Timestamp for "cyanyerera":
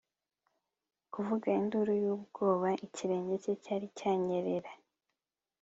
3.97-4.71